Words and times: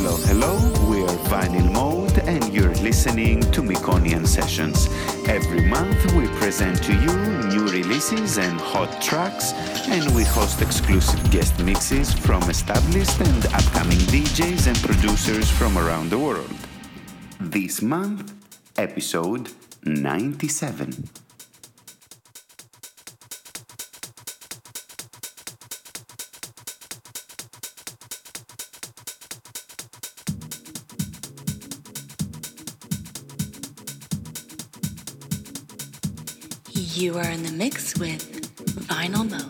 Hello, 0.00 0.14
hello, 0.30 0.54
we 0.88 1.02
are 1.02 1.18
Vinyl 1.26 1.72
Mode 1.72 2.18
and 2.20 2.54
you're 2.54 2.72
listening 2.76 3.40
to 3.50 3.60
Mekonian 3.62 4.24
Sessions. 4.28 4.86
Every 5.26 5.60
month 5.62 6.14
we 6.14 6.28
present 6.38 6.80
to 6.84 6.92
you 6.92 7.12
new 7.48 7.66
releases 7.66 8.38
and 8.38 8.60
hot 8.60 9.02
tracks 9.02 9.52
and 9.88 10.14
we 10.14 10.22
host 10.22 10.62
exclusive 10.62 11.20
guest 11.32 11.58
mixes 11.64 12.12
from 12.12 12.44
established 12.44 13.20
and 13.20 13.46
upcoming 13.46 13.98
DJs 14.14 14.68
and 14.68 14.78
producers 14.84 15.50
from 15.50 15.76
around 15.76 16.10
the 16.10 16.18
world. 16.18 16.54
This 17.40 17.82
month, 17.82 18.32
episode 18.76 19.50
97. 19.82 21.08
You 36.98 37.16
are 37.16 37.30
in 37.30 37.44
the 37.44 37.52
mix 37.52 37.96
with 37.96 38.50
Vinyl 38.88 39.30
Mode. 39.30 39.47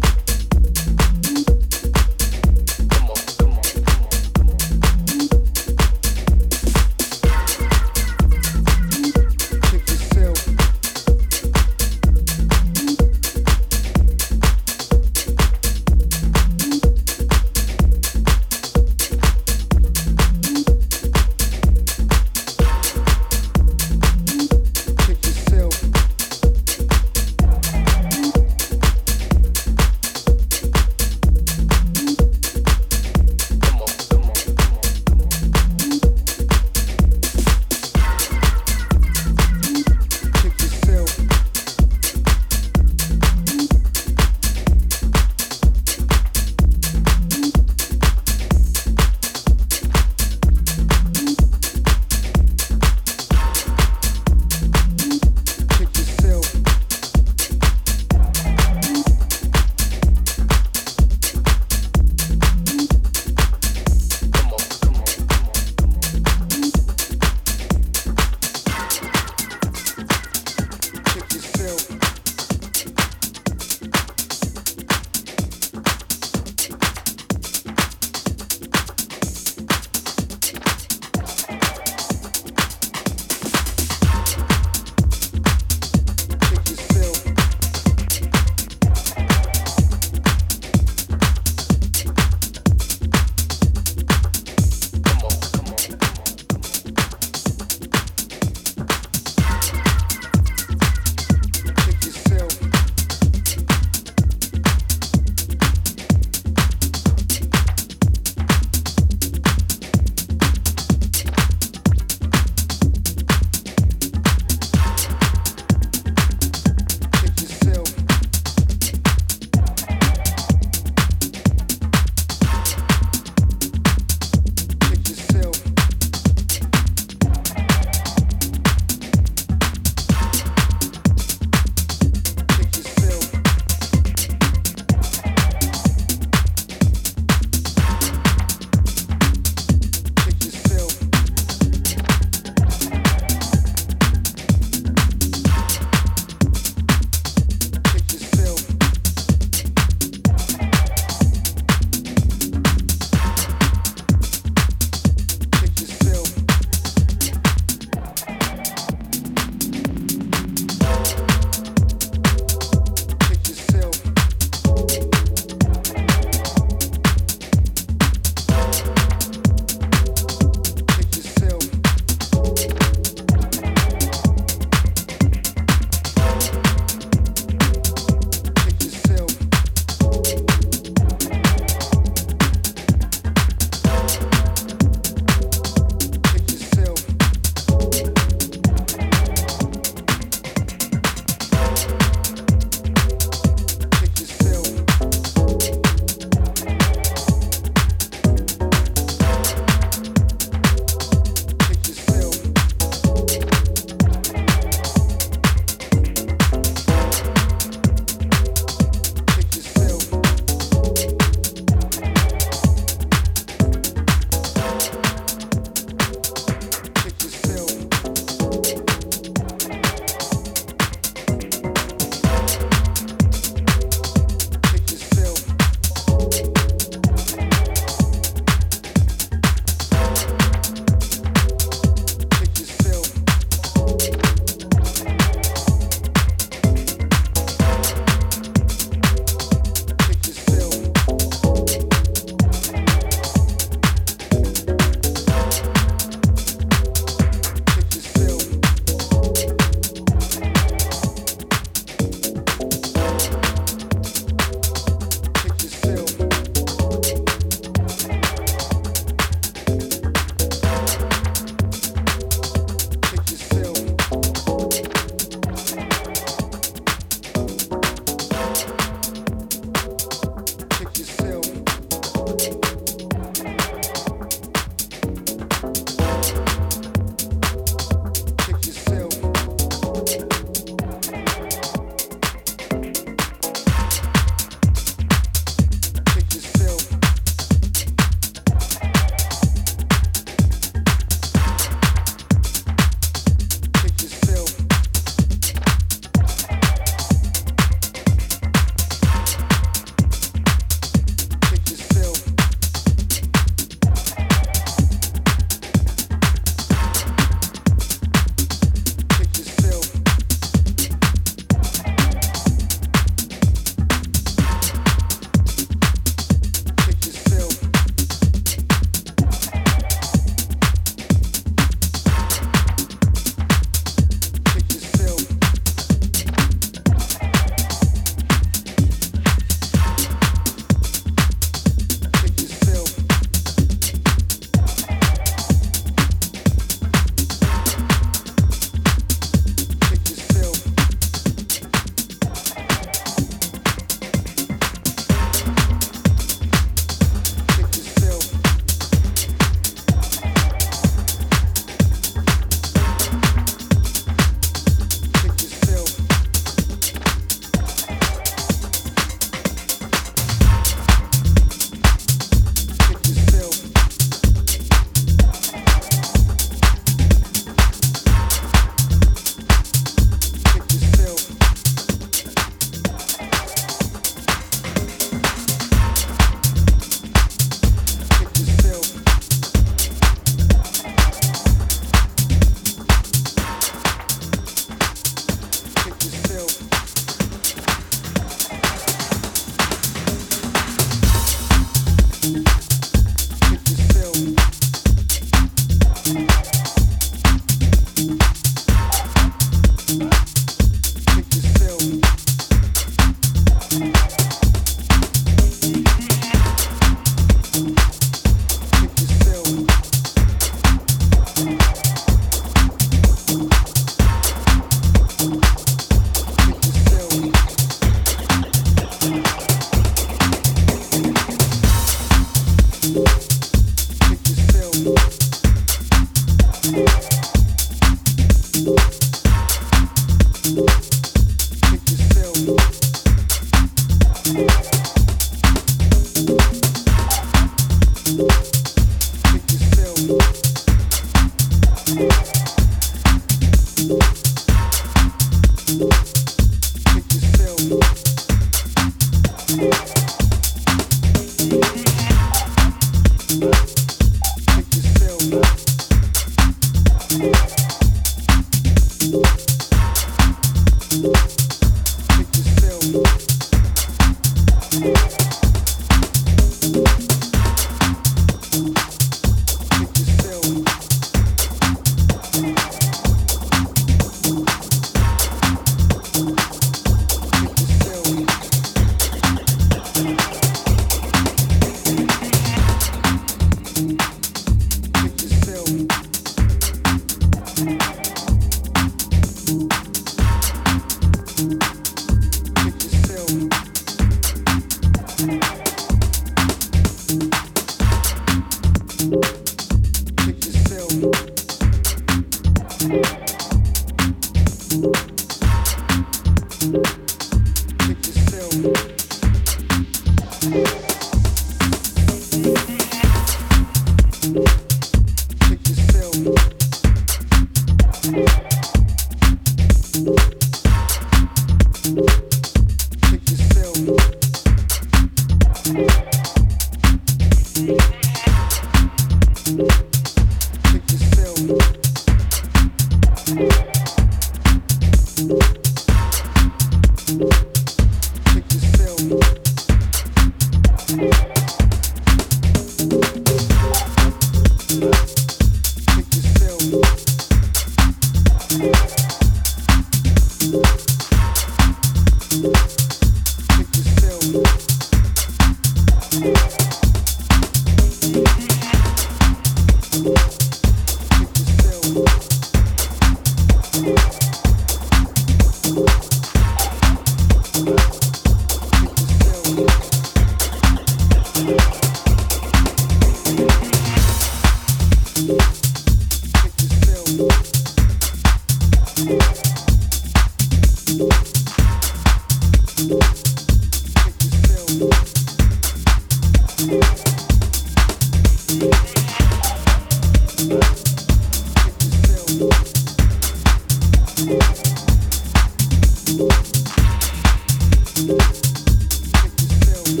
Thank 599.86 600.00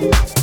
you. 0.00 0.39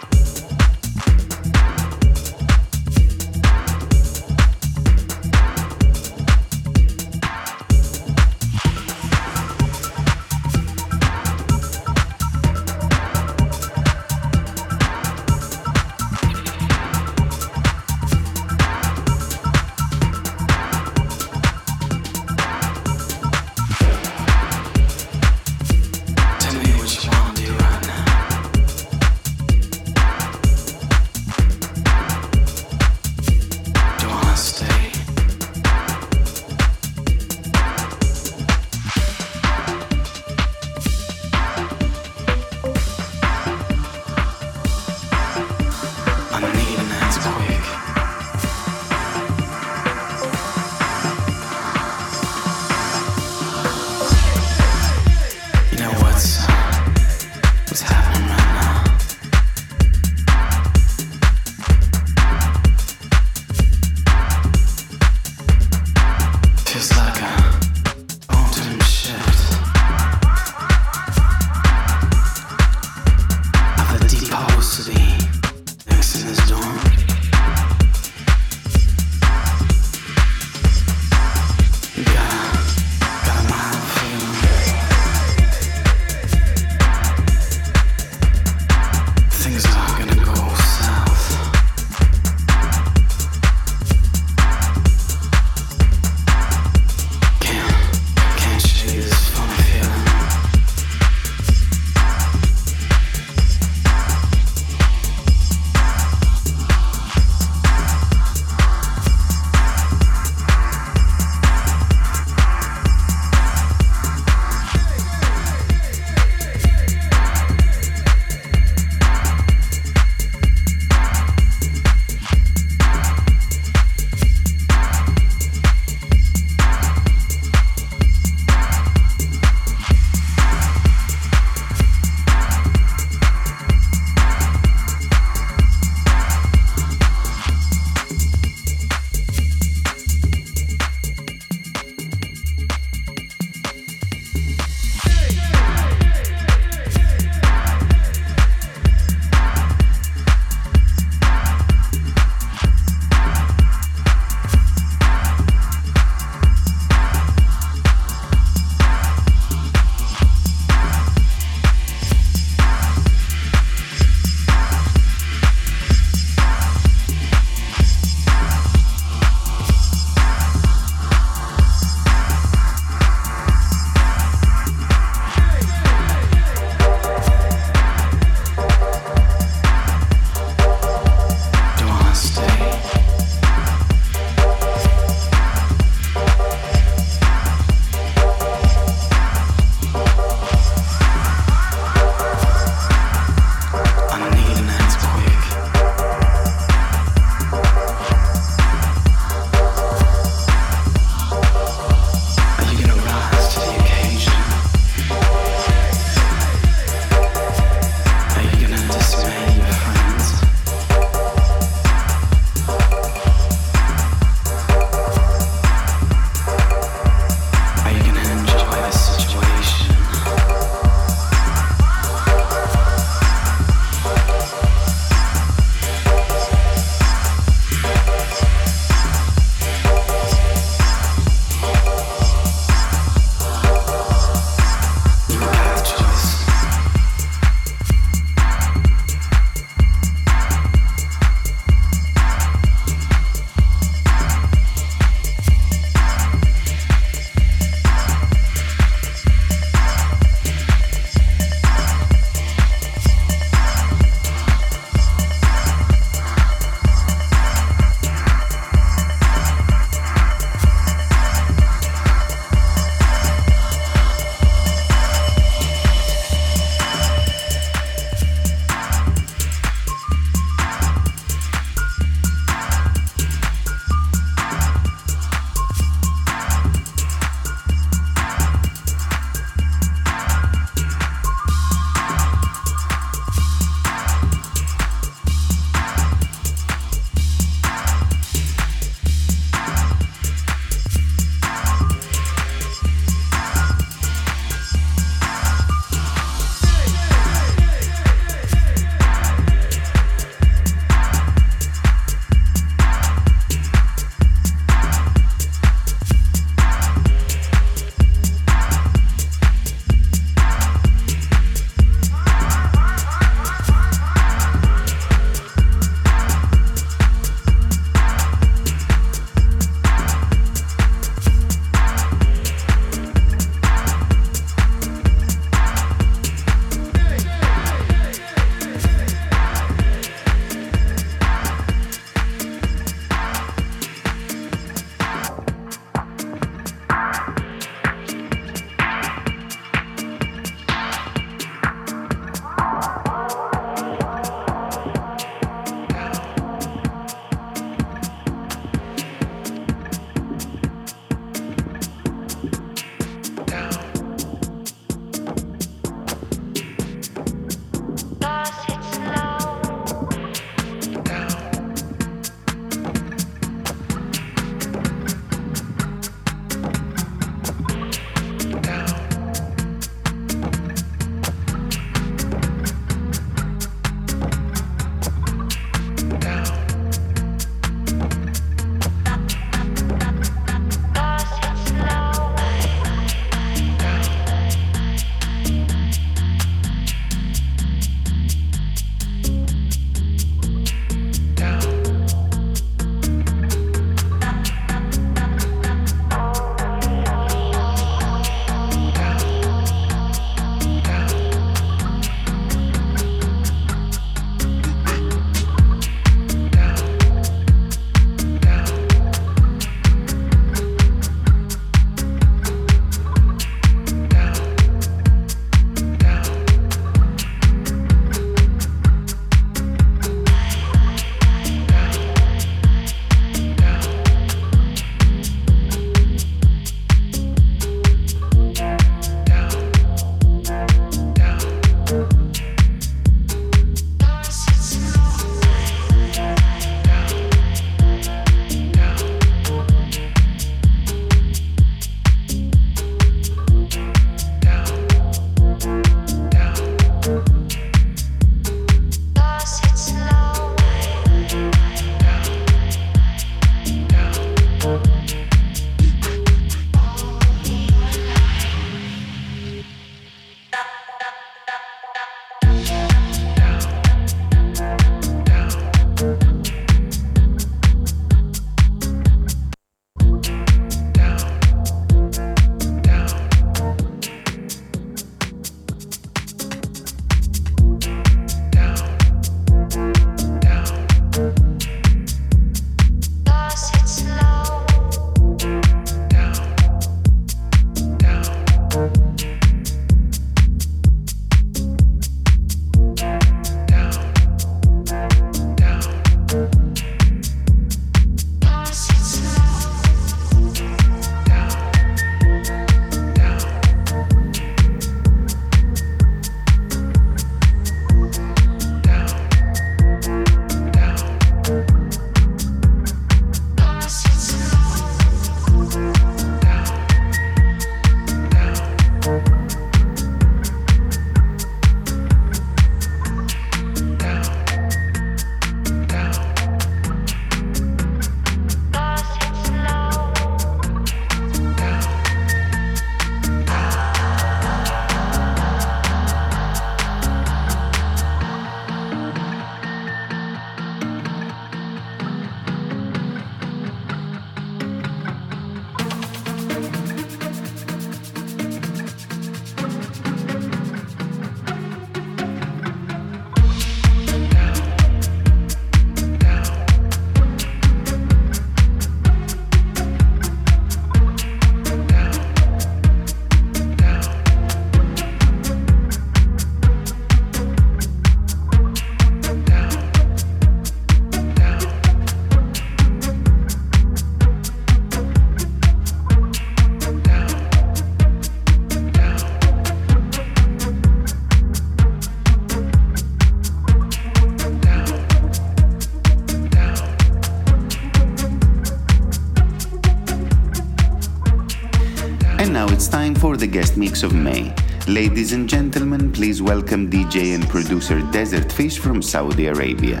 The 593.38 593.46
guest 593.46 593.76
mix 593.76 594.02
of 594.02 594.12
May. 594.12 594.52
Ladies 594.88 595.32
and 595.32 595.48
gentlemen, 595.48 596.10
please 596.10 596.42
welcome 596.42 596.90
DJ 596.90 597.36
and 597.36 597.48
producer 597.48 598.02
Desert 598.10 598.50
Fish 598.50 598.78
from 598.78 599.00
Saudi 599.00 599.46
Arabia. 599.46 600.00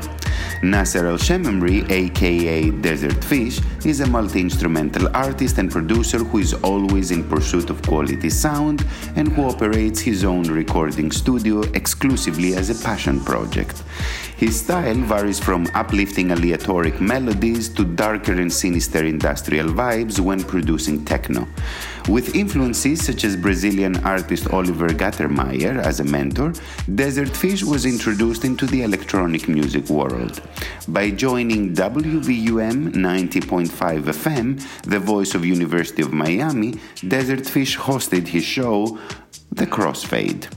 Nasser 0.62 1.06
Al 1.06 1.18
Shememri, 1.18 1.88
aka 1.88 2.70
Desert 2.70 3.22
Fish, 3.22 3.60
is 3.84 4.00
a 4.00 4.06
multi 4.06 4.40
instrumental 4.40 5.08
artist 5.14 5.58
and 5.58 5.70
producer 5.70 6.18
who 6.18 6.38
is 6.38 6.52
always 6.54 7.12
in 7.12 7.22
pursuit 7.28 7.70
of 7.70 7.80
quality 7.82 8.28
sound 8.28 8.84
and 9.14 9.28
who 9.28 9.44
operates 9.44 10.00
his 10.00 10.24
own 10.24 10.42
recording 10.44 11.12
studio 11.12 11.60
exclusively 11.74 12.54
as 12.54 12.70
a 12.70 12.84
passion 12.84 13.20
project. 13.20 13.84
His 14.36 14.58
style 14.60 14.96
varies 14.96 15.38
from 15.38 15.68
uplifting 15.74 16.32
aleatoric 16.32 17.00
melodies 17.00 17.68
to 17.70 17.84
darker 17.84 18.32
and 18.32 18.52
sinister 18.52 19.04
industrial 19.04 19.68
vibes 19.68 20.18
when 20.18 20.42
producing 20.42 21.04
techno. 21.04 21.46
With 22.08 22.34
influences 22.34 23.04
such 23.04 23.22
as 23.24 23.36
Brazilian 23.36 23.98
artist 23.98 24.48
Oliver 24.48 24.88
Gattermeyer 24.88 25.78
as 25.78 26.00
a 26.00 26.04
mentor, 26.04 26.54
Desert 26.94 27.36
Fish 27.36 27.62
was 27.62 27.84
introduced 27.84 28.46
into 28.46 28.64
the 28.64 28.80
electronic 28.82 29.46
music 29.46 29.90
world. 29.90 30.40
By 30.88 31.10
joining 31.10 31.74
WVUM 31.74 32.94
90.5 32.94 34.02
FM, 34.04 34.82
the 34.84 34.98
voice 34.98 35.34
of 35.34 35.44
University 35.44 36.00
of 36.00 36.14
Miami, 36.14 36.80
Desert 37.06 37.46
Fish 37.46 37.76
hosted 37.76 38.26
his 38.28 38.44
show, 38.44 38.98
The 39.52 39.66
Crossfade. 39.66 40.48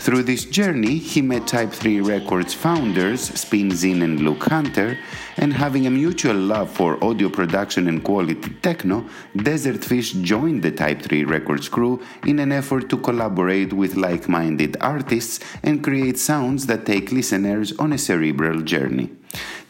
Through 0.00 0.24
this 0.24 0.44
journey, 0.44 0.96
he 0.96 1.22
met 1.22 1.46
Type 1.46 1.72
3 1.72 2.00
Records 2.00 2.54
founders 2.54 3.20
Spin 3.38 3.70
Zin 3.70 4.02
and 4.02 4.20
Luke 4.20 4.44
Hunter, 4.44 4.98
and 5.40 5.54
having 5.54 5.86
a 5.86 5.90
mutual 5.90 6.36
love 6.36 6.70
for 6.70 7.02
audio 7.02 7.30
production 7.30 7.88
and 7.88 8.04
quality 8.04 8.54
techno, 8.60 9.06
Desert 9.34 9.82
Fish 9.82 10.12
joined 10.12 10.62
the 10.62 10.70
Type 10.70 11.00
3 11.00 11.24
Records 11.24 11.68
crew 11.68 12.00
in 12.26 12.38
an 12.38 12.52
effort 12.52 12.90
to 12.90 12.98
collaborate 12.98 13.72
with 13.72 13.96
like 13.96 14.28
minded 14.28 14.76
artists 14.82 15.40
and 15.62 15.82
create 15.82 16.18
sounds 16.18 16.66
that 16.66 16.84
take 16.84 17.10
listeners 17.10 17.72
on 17.78 17.94
a 17.94 17.98
cerebral 17.98 18.60
journey. 18.60 19.10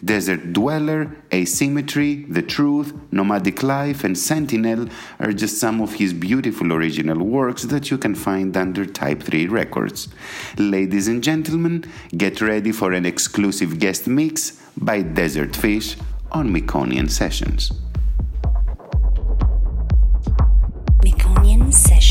Desert 0.04 0.52
Dweller, 0.52 1.16
Asymmetry, 1.32 2.24
The 2.28 2.42
Truth, 2.42 2.94
Nomadic 3.12 3.62
Life, 3.62 4.02
and 4.04 4.16
Sentinel 4.16 4.88
are 5.18 5.32
just 5.32 5.58
some 5.58 5.80
of 5.80 5.94
his 5.94 6.12
beautiful 6.12 6.72
original 6.72 7.18
works 7.18 7.64
that 7.64 7.90
you 7.90 7.98
can 7.98 8.14
find 8.14 8.56
under 8.56 8.86
Type 8.86 9.22
3 9.22 9.46
Records. 9.48 10.08
Ladies 10.58 11.08
and 11.08 11.22
gentlemen, 11.22 11.84
get 12.16 12.40
ready 12.40 12.72
for 12.72 12.92
an 12.92 13.04
exclusive 13.04 13.78
guest 13.78 14.06
mix 14.06 14.60
by 14.76 15.02
Desert 15.02 15.54
Fish 15.54 15.96
on 16.32 16.52
Mekonian 16.54 17.10
Sessions. 17.10 17.70
Sessions. 21.70 22.09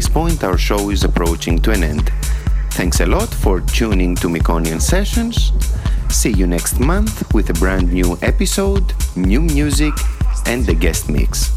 Point, 0.00 0.42
our 0.42 0.56
show 0.56 0.88
is 0.88 1.04
approaching 1.04 1.60
to 1.60 1.70
an 1.70 1.82
end. 1.84 2.10
Thanks 2.70 3.00
a 3.00 3.06
lot 3.06 3.28
for 3.28 3.60
tuning 3.60 4.14
to 4.16 4.28
Mekonian 4.28 4.80
Sessions. 4.80 5.52
See 6.08 6.32
you 6.32 6.46
next 6.46 6.80
month 6.80 7.34
with 7.34 7.50
a 7.50 7.52
brand 7.52 7.92
new 7.92 8.16
episode, 8.22 8.94
new 9.16 9.42
music, 9.42 9.92
and 10.46 10.64
the 10.64 10.72
guest 10.72 11.10
mix. 11.10 11.52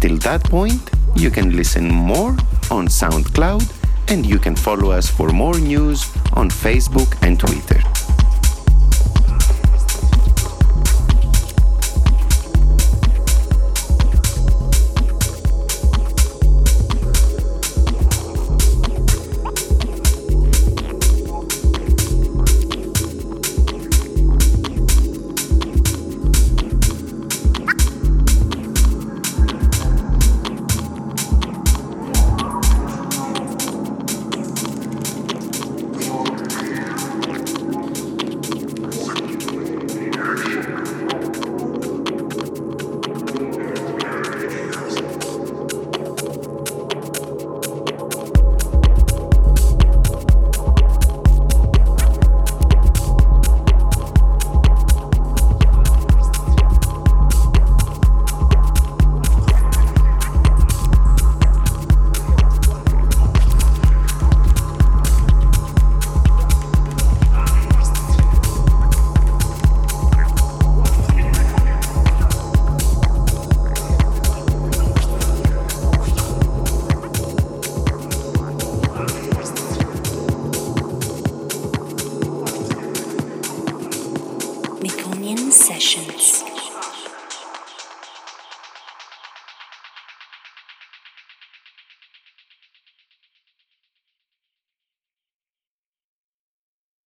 Till 0.00 0.18
that 0.18 0.44
point, 0.44 0.88
you 1.16 1.30
can 1.30 1.56
listen 1.56 1.88
more 1.88 2.36
on 2.70 2.86
SoundCloud 2.86 3.66
and 4.08 4.24
you 4.24 4.38
can 4.38 4.54
follow 4.54 4.92
us 4.92 5.10
for 5.10 5.30
more 5.30 5.58
news 5.58 6.06
on 6.34 6.50
Facebook 6.50 7.10
and 7.22 7.40
Twitter. 7.40 7.73